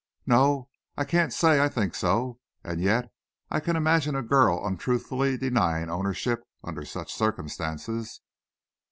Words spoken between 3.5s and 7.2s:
I can imagine a girl untruthfully denying ownership under such